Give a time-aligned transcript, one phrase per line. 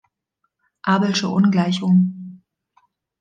[0.81, 2.41] Abelsche Ungleichung